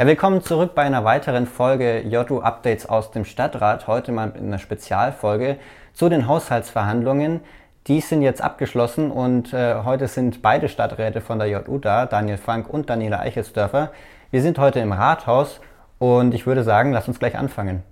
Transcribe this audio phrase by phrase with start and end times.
[0.00, 3.88] Ja, willkommen zurück bei einer weiteren Folge JU Updates aus dem Stadtrat.
[3.88, 5.56] Heute mal in einer Spezialfolge
[5.92, 7.40] zu den Haushaltsverhandlungen.
[7.88, 12.36] Die sind jetzt abgeschlossen und äh, heute sind beide Stadträte von der JU da, Daniel
[12.36, 13.90] Frank und Daniela Eichelsdörfer.
[14.30, 15.60] Wir sind heute im Rathaus
[15.98, 17.82] und ich würde sagen, lass uns gleich anfangen.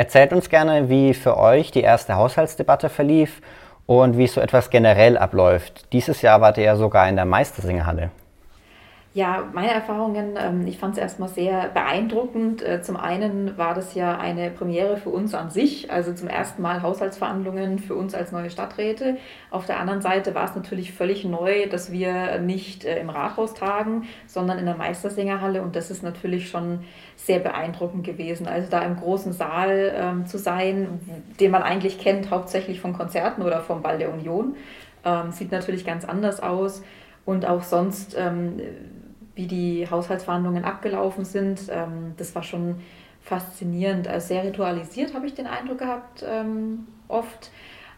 [0.00, 3.42] Erzählt uns gerne, wie für euch die erste Haushaltsdebatte verlief
[3.84, 5.92] und wie so etwas generell abläuft.
[5.92, 8.10] Dieses Jahr wart ihr ja sogar in der Meistersingerhalle.
[9.12, 12.62] Ja, meine Erfahrungen, ähm, ich fand es erstmal sehr beeindruckend.
[12.62, 16.62] Äh, zum einen war das ja eine Premiere für uns an sich, also zum ersten
[16.62, 19.16] Mal Haushaltsverhandlungen für uns als neue Stadträte.
[19.50, 23.54] Auf der anderen Seite war es natürlich völlig neu, dass wir nicht äh, im Rathaus
[23.54, 26.84] tagen, sondern in der Meistersingerhalle und das ist natürlich schon
[27.16, 28.46] sehr beeindruckend gewesen.
[28.46, 31.00] Also da im großen Saal ähm, zu sein,
[31.40, 34.54] den man eigentlich kennt, hauptsächlich von Konzerten oder vom Ball der Union,
[35.04, 36.84] ähm, sieht natürlich ganz anders aus.
[37.26, 38.16] Und auch sonst
[39.40, 41.62] wie die Haushaltsverhandlungen abgelaufen sind.
[41.70, 42.76] Ähm, das war schon
[43.22, 44.06] faszinierend.
[44.06, 47.50] Also sehr ritualisiert habe ich den Eindruck gehabt, ähm, oft.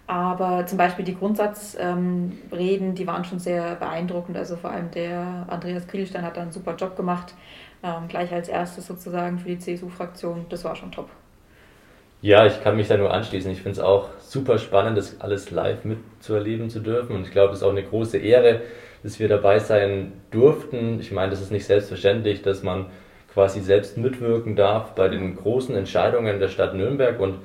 [0.06, 4.36] Aber zum Beispiel die Grundsatzreden, die waren schon sehr beeindruckend.
[4.36, 7.34] Also vor allem der Andreas Kriegelstein hat da einen super Job gemacht,
[7.82, 10.46] ähm, gleich als erstes sozusagen für die CSU-Fraktion.
[10.48, 11.08] Das war schon top.
[12.20, 13.50] Ja, ich kann mich da nur anschließen.
[13.50, 17.14] Ich finde es auch super spannend, das alles live mitzuerleben zu dürfen.
[17.14, 18.62] Und ich glaube, es ist auch eine große Ehre,
[19.02, 20.98] dass wir dabei sein durften.
[21.00, 22.86] Ich meine, das ist nicht selbstverständlich, dass man
[23.33, 27.36] quasi selbst mitwirken darf bei den großen Entscheidungen der Stadt Nürnberg und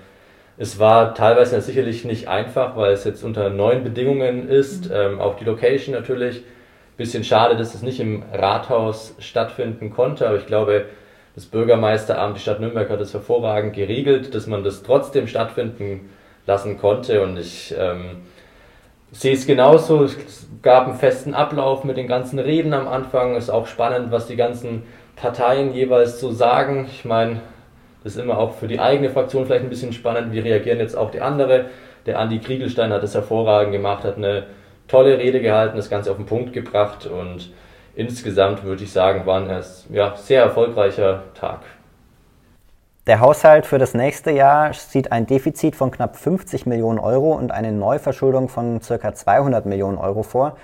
[0.57, 4.95] es war teilweise sicherlich nicht einfach, weil es jetzt unter neuen Bedingungen ist, mhm.
[4.95, 6.43] ähm, auch die Location natürlich.
[6.97, 10.85] Bisschen schade, dass es nicht im Rathaus stattfinden konnte, aber ich glaube,
[11.35, 16.09] das Bürgermeisteramt, die Stadt Nürnberg hat es hervorragend geregelt, dass man das trotzdem stattfinden
[16.47, 18.23] lassen konnte und ich ähm,
[19.11, 20.03] sehe es genauso.
[20.05, 23.35] Es gab einen festen Ablauf mit den ganzen Reden am Anfang.
[23.35, 24.83] Ist auch spannend, was die ganzen
[25.15, 26.87] Parteien jeweils so sagen.
[26.89, 27.41] Ich meine,
[28.03, 30.31] das ist immer auch für die eigene Fraktion vielleicht ein bisschen spannend.
[30.31, 31.65] Wie reagieren jetzt auch die andere?
[32.05, 34.45] Der Andi Kriegelstein hat es hervorragend gemacht, hat eine
[34.87, 37.51] tolle Rede gehalten, das Ganze auf den Punkt gebracht und
[37.95, 41.59] insgesamt würde ich sagen, war es ja sehr erfolgreicher Tag.
[43.07, 47.51] Der Haushalt für das nächste Jahr sieht ein Defizit von knapp 50 Millionen Euro und
[47.51, 49.15] eine Neuverschuldung von ca.
[49.15, 50.57] 200 Millionen Euro vor.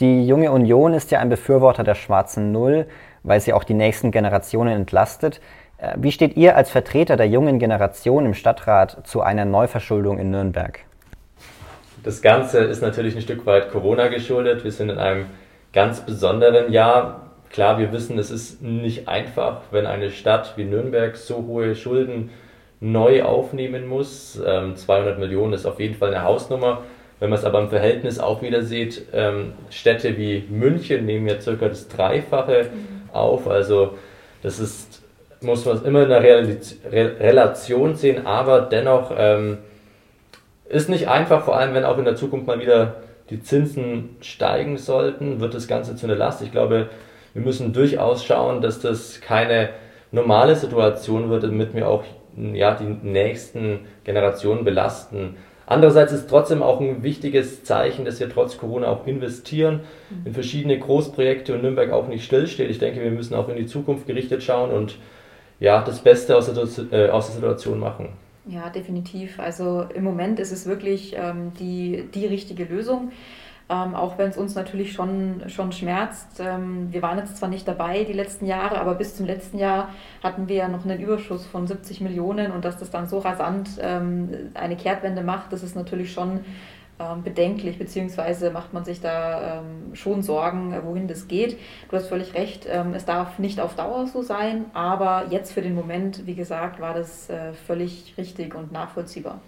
[0.00, 2.86] Die junge Union ist ja ein Befürworter der schwarzen Null,
[3.22, 5.40] weil sie auch die nächsten Generationen entlastet.
[5.76, 10.32] Äh, wie steht ihr als Vertreter der jungen Generation im Stadtrat zu einer Neuverschuldung in
[10.32, 10.80] Nürnberg?
[12.02, 14.64] Das Ganze ist natürlich ein Stück weit Corona geschuldet.
[14.64, 15.26] Wir sind in einem
[15.72, 17.27] ganz besonderen Jahr.
[17.50, 22.30] Klar, wir wissen, es ist nicht einfach, wenn eine Stadt wie Nürnberg so hohe Schulden
[22.80, 24.40] neu aufnehmen muss.
[24.44, 26.82] Ähm, 200 Millionen ist auf jeden Fall eine Hausnummer.
[27.20, 31.40] Wenn man es aber im Verhältnis auch wieder sieht, ähm, Städte wie München nehmen ja
[31.40, 33.10] circa das Dreifache mhm.
[33.12, 33.48] auf.
[33.48, 33.96] Also
[34.42, 35.02] das ist,
[35.40, 36.48] muss man immer in einer
[36.92, 39.58] Relation sehen, aber dennoch ähm,
[40.68, 42.96] ist nicht einfach, vor allem wenn auch in der Zukunft mal wieder
[43.30, 46.42] die Zinsen steigen sollten, wird das Ganze zu einer Last.
[46.42, 46.88] Ich glaube,
[47.38, 49.70] wir müssen durchaus schauen, dass das keine
[50.10, 52.02] normale Situation wird, damit wir auch
[52.36, 55.36] ja, die nächsten Generationen belasten.
[55.66, 59.80] Andererseits ist trotzdem auch ein wichtiges Zeichen, dass wir trotz Corona auch investieren
[60.24, 62.70] in verschiedene Großprojekte und Nürnberg auch nicht stillsteht.
[62.70, 64.96] Ich denke, wir müssen auch in die Zukunft gerichtet schauen und
[65.60, 68.08] ja, das Beste aus der, äh, aus der Situation machen.
[68.46, 69.38] Ja, definitiv.
[69.38, 73.12] Also im Moment ist es wirklich ähm, die, die richtige Lösung.
[73.70, 76.40] Ähm, auch wenn es uns natürlich schon, schon schmerzt.
[76.40, 79.90] Ähm, wir waren jetzt zwar nicht dabei die letzten Jahre, aber bis zum letzten Jahr
[80.22, 83.68] hatten wir ja noch einen Überschuss von 70 Millionen und dass das dann so rasant
[83.80, 86.40] ähm, eine Kehrtwende macht, das ist natürlich schon
[86.98, 91.58] ähm, bedenklich, beziehungsweise macht man sich da ähm, schon Sorgen, wohin das geht.
[91.90, 95.62] Du hast völlig recht, ähm, es darf nicht auf Dauer so sein, aber jetzt für
[95.62, 99.40] den Moment, wie gesagt, war das äh, völlig richtig und nachvollziehbar.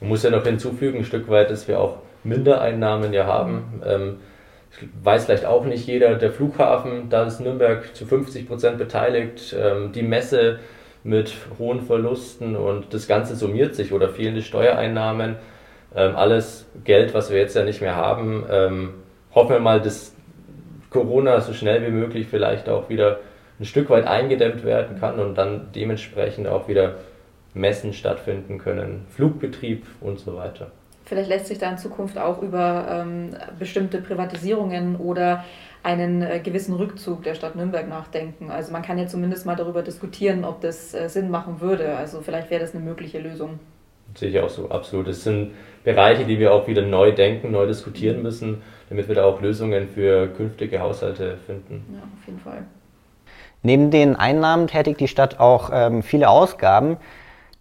[0.00, 3.82] Man muss ja noch hinzufügen, ein Stück weit, dass wir auch Mindereinnahmen ja haben.
[3.84, 4.16] Ähm,
[5.02, 9.92] weiß vielleicht auch nicht jeder, der Flughafen, da ist Nürnberg zu 50 Prozent beteiligt, ähm,
[9.92, 10.58] die Messe
[11.04, 15.36] mit hohen Verlusten und das Ganze summiert sich oder fehlende Steuereinnahmen,
[15.94, 18.44] ähm, alles Geld, was wir jetzt ja nicht mehr haben.
[18.50, 18.94] Ähm,
[19.34, 20.14] hoffen wir mal, dass
[20.90, 23.20] Corona so schnell wie möglich vielleicht auch wieder
[23.58, 26.96] ein Stück weit eingedämmt werden kann und dann dementsprechend auch wieder
[27.54, 30.70] Messen stattfinden können, Flugbetrieb und so weiter.
[31.04, 35.44] Vielleicht lässt sich da in Zukunft auch über ähm, bestimmte Privatisierungen oder
[35.82, 38.50] einen äh, gewissen Rückzug der Stadt Nürnberg nachdenken.
[38.50, 41.96] Also man kann ja zumindest mal darüber diskutieren, ob das äh, Sinn machen würde.
[41.96, 43.58] Also vielleicht wäre das eine mögliche Lösung.
[44.14, 45.08] sehe ich auch so, absolut.
[45.08, 45.52] Es sind
[45.82, 49.88] Bereiche, die wir auch wieder neu denken, neu diskutieren müssen, damit wir da auch Lösungen
[49.88, 51.84] für künftige Haushalte finden.
[51.94, 52.64] Ja, auf jeden Fall.
[53.62, 56.98] Neben den Einnahmen tätigt die Stadt auch ähm, viele Ausgaben.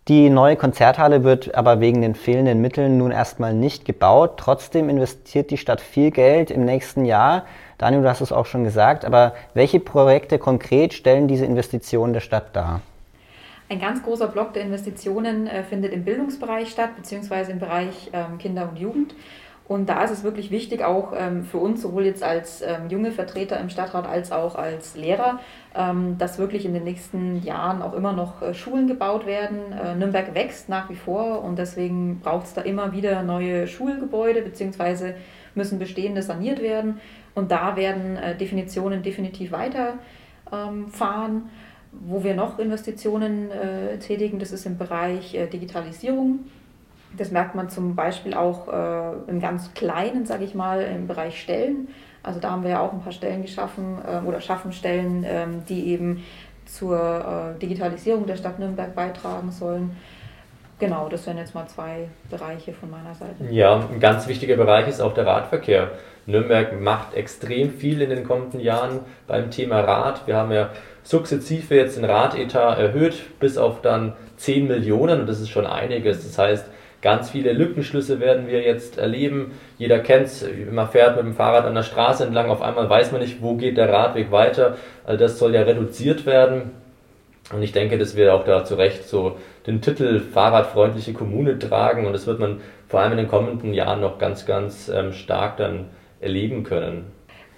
[0.08, 4.36] Die neue Konzerthalle wird aber wegen den fehlenden Mitteln nun erstmal nicht gebaut.
[4.38, 7.46] Trotzdem investiert die Stadt viel Geld im nächsten Jahr.
[7.78, 12.22] Daniel, du hast es auch schon gesagt, aber welche Projekte konkret stellen diese Investitionen der
[12.22, 12.80] Stadt dar?
[13.68, 18.38] Ein ganz großer Block der Investitionen äh, findet im Bildungsbereich statt, beziehungsweise im Bereich ähm,
[18.38, 19.14] Kinder und Jugend.
[19.68, 23.12] Und da ist es wirklich wichtig, auch ähm, für uns, sowohl jetzt als ähm, junge
[23.12, 25.40] Vertreter im Stadtrat als auch als Lehrer,
[25.76, 29.74] ähm, dass wirklich in den nächsten Jahren auch immer noch äh, Schulen gebaut werden.
[29.74, 34.42] Äh, Nürnberg wächst nach wie vor und deswegen braucht es da immer wieder neue Schulgebäude,
[34.42, 35.16] beziehungsweise
[35.54, 37.02] müssen bestehende saniert werden.
[37.36, 41.50] Und da werden äh, Definitionen definitiv weiterfahren.
[41.92, 43.50] Wo wir noch Investitionen
[44.02, 46.42] tätigen, das ist im Bereich Digitalisierung.
[47.18, 51.42] Das merkt man zum Beispiel auch äh, im ganz Kleinen, sage ich mal, im Bereich
[51.42, 51.88] Stellen.
[52.24, 55.46] Also da haben wir ja auch ein paar Stellen geschaffen äh, oder schaffen Stellen, äh,
[55.68, 56.24] die eben
[56.66, 59.96] zur äh, Digitalisierung der Stadt Nürnberg beitragen sollen.
[60.80, 63.46] Genau, das wären jetzt mal zwei Bereiche von meiner Seite.
[63.50, 65.92] Ja, ein ganz wichtiger Bereich ist auch der Radverkehr.
[66.28, 70.28] Nürnberg macht extrem viel in den kommenden Jahren beim Thema Rad.
[70.28, 70.70] Wir haben ja
[71.02, 76.24] sukzessive jetzt den Radetat erhöht bis auf dann 10 Millionen und das ist schon einiges.
[76.24, 76.66] Das heißt,
[77.02, 79.52] Ganz viele Lückenschlüsse werden wir jetzt erleben.
[79.78, 83.12] Jeder kennt es, man fährt mit dem Fahrrad an der Straße entlang, auf einmal weiß
[83.12, 84.78] man nicht, wo geht der Radweg weiter.
[85.06, 86.72] Also das soll ja reduziert werden.
[87.54, 89.38] Und ich denke, dass wir auch da zu Recht so
[89.68, 94.02] den Titel Fahrradfreundliche Kommune tragen und das wird man vor allem in den kommenden Jahren
[94.02, 95.86] noch ganz, ganz ähm, stark dann
[96.20, 97.06] erleben können.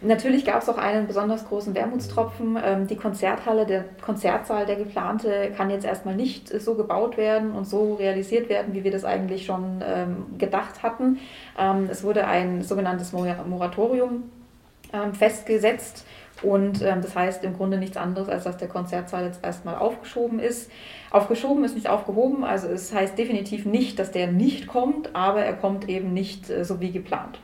[0.02, 2.58] Natürlich gab es auch einen besonders großen Wermutstropfen.
[2.64, 7.66] Ähm, die Konzerthalle, der Konzertsaal, der geplante, kann jetzt erstmal nicht so gebaut werden und
[7.66, 11.20] so realisiert werden, wie wir das eigentlich schon ähm, gedacht hatten.
[11.58, 14.24] Ähm, es wurde ein sogenanntes Moratorium
[15.14, 16.04] festgesetzt.
[16.42, 20.72] Und das heißt im Grunde nichts anderes, als dass der Konzertsaal jetzt erstmal aufgeschoben ist.
[21.12, 25.54] Aufgeschoben ist nicht aufgehoben, also es heißt definitiv nicht, dass der nicht kommt, aber er
[25.54, 27.40] kommt eben nicht äh, so wie geplant.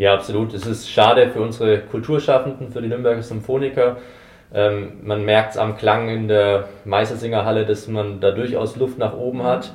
[0.00, 0.54] Ja, absolut.
[0.54, 3.98] Es ist schade für unsere Kulturschaffenden, für die Nürnberger Symphoniker.
[4.54, 9.14] Ähm, man merkt es am Klang in der Meistersingerhalle, dass man da durchaus Luft nach
[9.14, 9.74] oben hat.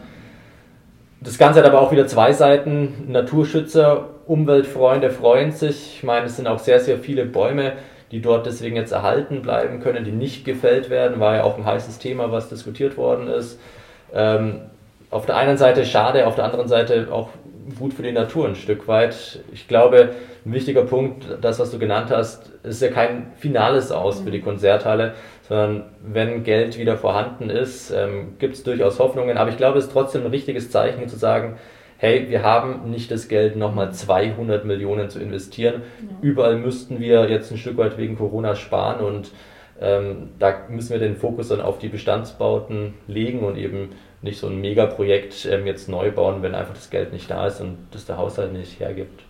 [1.22, 3.06] Das Ganze hat aber auch wieder zwei Seiten.
[3.08, 5.98] Naturschützer, Umweltfreunde freuen sich.
[5.98, 7.74] Ich meine, es sind auch sehr, sehr viele Bäume,
[8.10, 11.20] die dort deswegen jetzt erhalten bleiben können, die nicht gefällt werden.
[11.20, 13.60] War ja auch ein heißes Thema, was diskutiert worden ist.
[14.12, 14.62] Ähm,
[15.12, 17.30] auf der einen Seite schade, auf der anderen Seite auch
[17.78, 19.40] gut für die Natur ein Stück weit.
[19.52, 20.12] Ich glaube,
[20.46, 24.42] ein wichtiger Punkt, das, was du genannt hast, ist ja kein finales Aus für die
[24.42, 25.14] Konzerthalle,
[25.48, 29.38] sondern wenn Geld wieder vorhanden ist, ähm, gibt es durchaus Hoffnungen.
[29.38, 31.58] Aber ich glaube, es ist trotzdem ein richtiges Zeichen zu sagen,
[31.98, 35.82] hey, wir haben nicht das Geld, nochmal 200 Millionen zu investieren.
[36.02, 36.18] Ja.
[36.22, 39.32] Überall müssten wir jetzt ein Stück weit wegen Corona sparen und
[39.82, 43.90] ähm, da müssen wir den Fokus dann auf die Bestandsbauten legen und eben
[44.22, 47.62] nicht so ein Megaprojekt ähm, jetzt neu bauen, wenn einfach das Geld nicht da ist
[47.62, 49.24] und das der Haushalt nicht hergibt.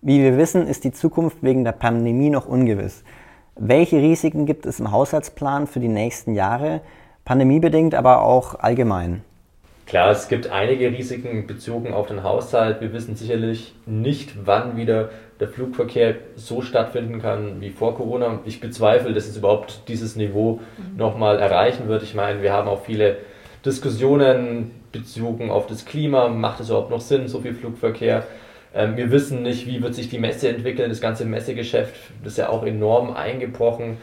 [0.00, 3.04] Wie wir wissen, ist die Zukunft wegen der Pandemie noch ungewiss.
[3.54, 6.80] Welche Risiken gibt es im Haushaltsplan für die nächsten Jahre,
[7.24, 9.22] pandemiebedingt, aber auch allgemein?
[9.86, 12.80] Klar, es gibt einige Risiken bezogen auf den Haushalt.
[12.80, 15.10] Wir wissen sicherlich nicht, wann wieder
[15.40, 18.40] der Flugverkehr so stattfinden kann wie vor Corona.
[18.44, 20.96] Ich bezweifle, dass es überhaupt dieses Niveau mhm.
[20.96, 22.04] nochmal erreichen wird.
[22.04, 23.16] Ich meine, wir haben auch viele
[23.64, 26.28] Diskussionen bezogen auf das Klima.
[26.28, 28.24] Macht es überhaupt noch Sinn, so viel Flugverkehr?
[28.74, 30.88] Ähm, wir wissen nicht, wie wird sich die Messe entwickeln.
[30.88, 33.98] Das ganze Messegeschäft ist ja auch enorm eingebrochen.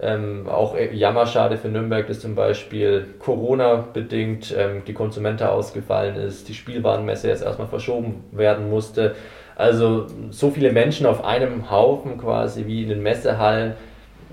[0.00, 6.54] Ähm, auch jammerschade für Nürnberg, dass zum Beispiel Corona-bedingt ähm, die Konsumenta ausgefallen ist, die
[6.54, 9.14] Spielwarenmesse jetzt erstmal verschoben werden musste.
[9.54, 13.74] Also so viele Menschen auf einem Haufen quasi wie in den Messehallen.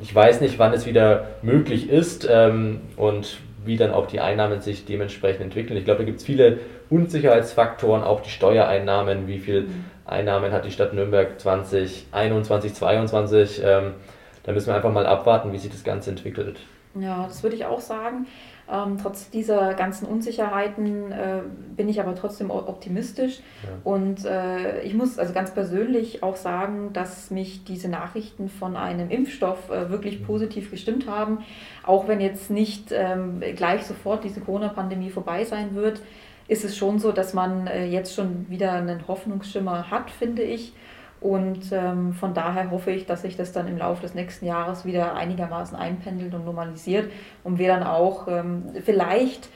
[0.02, 4.62] Ich weiß nicht, wann es wieder möglich ist ähm, und wie dann auch die Einnahmen
[4.62, 5.78] sich dementsprechend entwickeln.
[5.78, 6.58] Ich glaube, da gibt es viele
[6.90, 9.86] Unsicherheitsfaktoren, auch die Steuereinnahmen, wie viel mhm.
[10.06, 13.62] Einnahmen hat die Stadt Nürnberg 2021, 2022.
[13.64, 13.94] Ähm,
[14.44, 16.60] da müssen wir einfach mal abwarten, wie sich das Ganze entwickelt.
[17.00, 18.28] Ja, das würde ich auch sagen.
[18.72, 21.42] Ähm, trotz dieser ganzen Unsicherheiten äh,
[21.76, 23.40] bin ich aber trotzdem optimistisch.
[23.64, 23.70] Ja.
[23.84, 29.10] Und äh, ich muss also ganz persönlich auch sagen, dass mich diese Nachrichten von einem
[29.10, 30.26] Impfstoff äh, wirklich mhm.
[30.26, 31.40] positiv gestimmt haben.
[31.84, 36.02] Auch wenn jetzt nicht ähm, gleich sofort diese Corona-Pandemie vorbei sein wird,
[36.48, 40.74] ist es schon so, dass man äh, jetzt schon wieder einen Hoffnungsschimmer hat, finde ich.
[41.22, 44.86] Und ähm, von daher hoffe ich, dass sich das dann im Laufe des nächsten Jahres
[44.86, 47.12] wieder einigermaßen einpendelt und normalisiert
[47.44, 49.48] und wir dann auch ähm, vielleicht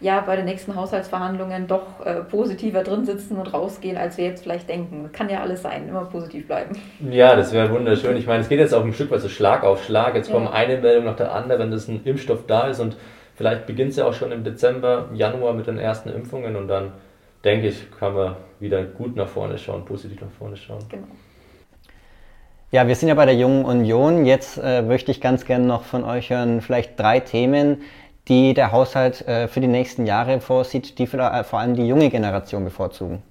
[0.00, 4.44] ja bei den nächsten Haushaltsverhandlungen doch äh, positiver drin sitzen und rausgehen, als wir jetzt
[4.44, 5.10] vielleicht denken.
[5.12, 6.76] Kann ja alles sein, immer positiv bleiben.
[7.10, 8.16] Ja, das wäre wunderschön.
[8.16, 10.14] Ich meine, es geht jetzt auch ein Stück weit so Schlag auf Schlag.
[10.14, 10.34] Jetzt ja.
[10.34, 12.96] kommen eine Meldung nach der anderen, dass ein Impfstoff da ist und
[13.34, 16.92] vielleicht beginnt es ja auch schon im Dezember, Januar mit den ersten Impfungen und dann
[17.44, 20.84] denke ich, kann man wieder gut nach vorne schauen, positiv nach vorne schauen.
[20.88, 21.06] Genau.
[22.72, 24.24] Ja, wir sind ja bei der Jungen Union.
[24.24, 27.82] Jetzt äh, möchte ich ganz gerne noch von euch hören, vielleicht drei Themen,
[28.28, 31.88] die der Haushalt äh, für die nächsten Jahre vorsieht, die für, äh, vor allem die
[31.88, 33.24] junge Generation bevorzugen.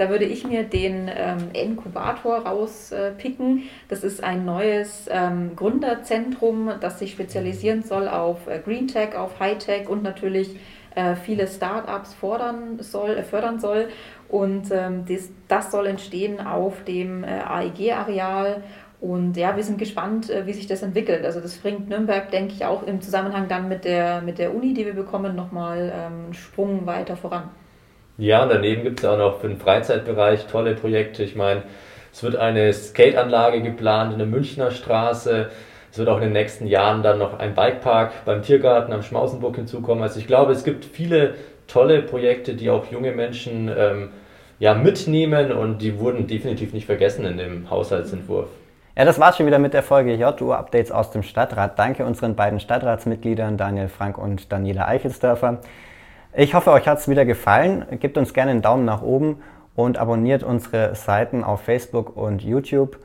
[0.00, 3.58] Da würde ich mir den ähm, Inkubator rauspicken.
[3.58, 9.14] Äh, das ist ein neues ähm, Gründerzentrum, das sich spezialisieren soll auf äh, Green Tech,
[9.14, 10.56] auf High Tech und natürlich
[10.94, 13.88] äh, viele Startups fordern soll, äh, fördern soll.
[14.30, 18.62] Und ähm, das, das soll entstehen auf dem äh, AEG-Areal.
[19.02, 21.26] Und ja, wir sind gespannt, äh, wie sich das entwickelt.
[21.26, 24.72] Also das bringt Nürnberg, denke ich, auch im Zusammenhang dann mit der, mit der Uni,
[24.72, 27.50] die wir bekommen, nochmal ähm, einen Sprung weiter voran.
[28.20, 31.22] Ja, und daneben gibt es auch noch für den Freizeitbereich tolle Projekte.
[31.22, 31.62] Ich meine,
[32.12, 35.48] es wird eine Skateanlage geplant in der Münchner Straße.
[35.90, 39.56] Es wird auch in den nächsten Jahren dann noch ein Bikepark beim Tiergarten am Schmausenburg
[39.56, 40.02] hinzukommen.
[40.02, 41.32] Also ich glaube, es gibt viele
[41.66, 44.10] tolle Projekte, die auch junge Menschen ähm,
[44.58, 48.48] ja, mitnehmen und die wurden definitiv nicht vergessen in dem Haushaltsentwurf.
[48.98, 51.78] Ja, das war's schon wieder mit der Folge JU-Updates aus dem Stadtrat.
[51.78, 55.60] Danke unseren beiden Stadtratsmitgliedern Daniel Frank und Daniela Eichelsdörfer.
[56.32, 57.84] Ich hoffe, euch hat's wieder gefallen.
[57.98, 59.42] Gebt uns gerne einen Daumen nach oben
[59.74, 62.98] und abonniert unsere Seiten auf Facebook und YouTube.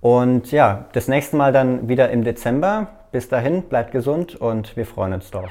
[0.00, 2.88] Und ja, das nächste Mal dann wieder im Dezember.
[3.12, 5.50] Bis dahin, bleibt gesund und wir freuen uns drauf.